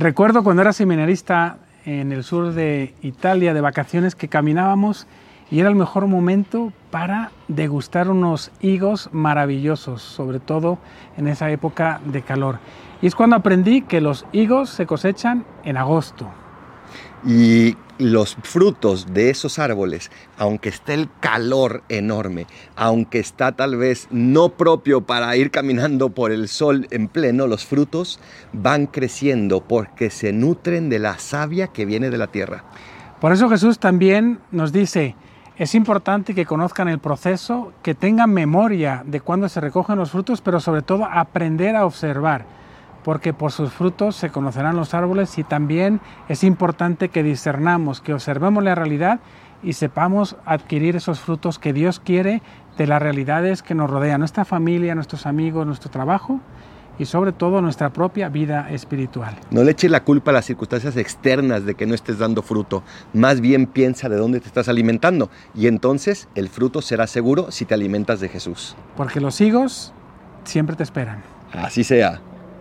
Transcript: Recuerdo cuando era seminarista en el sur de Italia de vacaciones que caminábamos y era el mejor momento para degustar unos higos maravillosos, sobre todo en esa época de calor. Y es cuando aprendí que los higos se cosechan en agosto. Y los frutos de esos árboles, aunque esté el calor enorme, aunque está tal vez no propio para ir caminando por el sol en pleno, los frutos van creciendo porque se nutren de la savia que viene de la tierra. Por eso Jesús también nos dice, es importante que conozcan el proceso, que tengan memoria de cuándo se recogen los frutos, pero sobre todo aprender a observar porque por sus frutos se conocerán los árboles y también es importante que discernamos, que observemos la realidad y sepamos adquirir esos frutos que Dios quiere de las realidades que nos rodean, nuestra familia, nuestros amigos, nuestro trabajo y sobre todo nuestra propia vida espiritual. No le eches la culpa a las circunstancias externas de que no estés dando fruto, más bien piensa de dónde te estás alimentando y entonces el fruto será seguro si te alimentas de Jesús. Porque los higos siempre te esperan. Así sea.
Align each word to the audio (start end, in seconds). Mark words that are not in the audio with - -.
Recuerdo 0.00 0.42
cuando 0.42 0.62
era 0.62 0.72
seminarista 0.72 1.58
en 1.84 2.10
el 2.10 2.24
sur 2.24 2.54
de 2.54 2.94
Italia 3.02 3.52
de 3.52 3.60
vacaciones 3.60 4.14
que 4.14 4.28
caminábamos 4.28 5.06
y 5.50 5.60
era 5.60 5.68
el 5.68 5.74
mejor 5.74 6.06
momento 6.06 6.72
para 6.90 7.32
degustar 7.48 8.08
unos 8.08 8.50
higos 8.62 9.10
maravillosos, 9.12 10.00
sobre 10.00 10.40
todo 10.40 10.78
en 11.18 11.28
esa 11.28 11.50
época 11.50 12.00
de 12.06 12.22
calor. 12.22 12.60
Y 13.02 13.08
es 13.08 13.14
cuando 13.14 13.36
aprendí 13.36 13.82
que 13.82 14.00
los 14.00 14.24
higos 14.32 14.70
se 14.70 14.86
cosechan 14.86 15.44
en 15.64 15.76
agosto. 15.76 16.30
Y 17.26 17.76
los 17.98 18.36
frutos 18.42 19.12
de 19.12 19.30
esos 19.30 19.58
árboles, 19.58 20.10
aunque 20.38 20.70
esté 20.70 20.94
el 20.94 21.08
calor 21.20 21.82
enorme, 21.88 22.46
aunque 22.76 23.18
está 23.18 23.52
tal 23.52 23.76
vez 23.76 24.08
no 24.10 24.50
propio 24.50 25.02
para 25.02 25.36
ir 25.36 25.50
caminando 25.50 26.10
por 26.10 26.32
el 26.32 26.48
sol 26.48 26.86
en 26.90 27.08
pleno, 27.08 27.46
los 27.46 27.66
frutos 27.66 28.20
van 28.52 28.86
creciendo 28.86 29.60
porque 29.60 30.10
se 30.10 30.32
nutren 30.32 30.88
de 30.88 30.98
la 30.98 31.18
savia 31.18 31.68
que 31.68 31.84
viene 31.84 32.10
de 32.10 32.18
la 32.18 32.28
tierra. 32.28 32.64
Por 33.20 33.32
eso 33.32 33.50
Jesús 33.50 33.78
también 33.78 34.38
nos 34.50 34.72
dice, 34.72 35.14
es 35.58 35.74
importante 35.74 36.34
que 36.34 36.46
conozcan 36.46 36.88
el 36.88 37.00
proceso, 37.00 37.74
que 37.82 37.94
tengan 37.94 38.32
memoria 38.32 39.02
de 39.04 39.20
cuándo 39.20 39.46
se 39.50 39.60
recogen 39.60 39.98
los 39.98 40.10
frutos, 40.10 40.40
pero 40.40 40.58
sobre 40.58 40.80
todo 40.80 41.04
aprender 41.04 41.76
a 41.76 41.84
observar 41.84 42.46
porque 43.04 43.32
por 43.32 43.52
sus 43.52 43.72
frutos 43.72 44.16
se 44.16 44.30
conocerán 44.30 44.76
los 44.76 44.94
árboles 44.94 45.38
y 45.38 45.44
también 45.44 46.00
es 46.28 46.44
importante 46.44 47.08
que 47.08 47.22
discernamos, 47.22 48.00
que 48.00 48.14
observemos 48.14 48.62
la 48.62 48.74
realidad 48.74 49.20
y 49.62 49.74
sepamos 49.74 50.36
adquirir 50.44 50.96
esos 50.96 51.20
frutos 51.20 51.58
que 51.58 51.72
Dios 51.72 52.00
quiere 52.00 52.42
de 52.78 52.86
las 52.86 53.00
realidades 53.02 53.62
que 53.62 53.74
nos 53.74 53.90
rodean, 53.90 54.20
nuestra 54.20 54.44
familia, 54.44 54.94
nuestros 54.94 55.26
amigos, 55.26 55.66
nuestro 55.66 55.90
trabajo 55.90 56.40
y 56.98 57.06
sobre 57.06 57.32
todo 57.32 57.62
nuestra 57.62 57.92
propia 57.92 58.28
vida 58.28 58.70
espiritual. 58.70 59.36
No 59.50 59.64
le 59.64 59.72
eches 59.72 59.90
la 59.90 60.04
culpa 60.04 60.30
a 60.30 60.34
las 60.34 60.44
circunstancias 60.44 60.96
externas 60.96 61.64
de 61.64 61.74
que 61.74 61.86
no 61.86 61.94
estés 61.94 62.18
dando 62.18 62.42
fruto, 62.42 62.82
más 63.14 63.40
bien 63.40 63.66
piensa 63.66 64.08
de 64.08 64.16
dónde 64.16 64.40
te 64.40 64.46
estás 64.46 64.68
alimentando 64.68 65.30
y 65.54 65.66
entonces 65.66 66.28
el 66.34 66.48
fruto 66.48 66.82
será 66.82 67.06
seguro 67.06 67.50
si 67.50 67.64
te 67.64 67.74
alimentas 67.74 68.20
de 68.20 68.28
Jesús. 68.28 68.76
Porque 68.96 69.20
los 69.20 69.40
higos 69.40 69.94
siempre 70.44 70.76
te 70.76 70.82
esperan. 70.82 71.22
Así 71.52 71.84
sea. 71.84 72.20